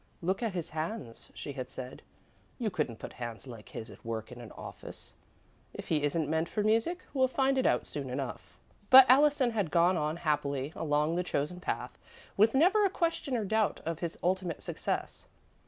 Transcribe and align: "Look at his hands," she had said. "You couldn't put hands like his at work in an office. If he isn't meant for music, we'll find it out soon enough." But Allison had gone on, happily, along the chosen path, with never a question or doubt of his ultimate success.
"Look 0.23 0.41
at 0.41 0.55
his 0.55 0.71
hands," 0.71 1.29
she 1.35 1.53
had 1.53 1.69
said. 1.69 2.01
"You 2.57 2.71
couldn't 2.71 2.97
put 2.97 3.13
hands 3.13 3.45
like 3.45 3.69
his 3.69 3.91
at 3.91 4.03
work 4.03 4.31
in 4.31 4.41
an 4.41 4.51
office. 4.53 5.13
If 5.75 5.89
he 5.89 6.01
isn't 6.01 6.27
meant 6.27 6.49
for 6.49 6.63
music, 6.63 7.03
we'll 7.13 7.27
find 7.27 7.55
it 7.55 7.67
out 7.67 7.85
soon 7.85 8.09
enough." 8.09 8.57
But 8.89 9.05
Allison 9.07 9.51
had 9.51 9.69
gone 9.69 9.97
on, 9.97 10.17
happily, 10.17 10.73
along 10.75 11.17
the 11.17 11.23
chosen 11.23 11.59
path, 11.59 11.99
with 12.35 12.55
never 12.55 12.83
a 12.83 12.89
question 12.89 13.37
or 13.37 13.45
doubt 13.45 13.79
of 13.85 13.99
his 13.99 14.17
ultimate 14.23 14.63
success. 14.63 15.27